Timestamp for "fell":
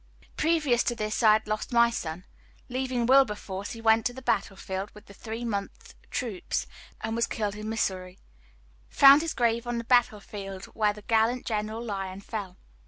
12.21-12.57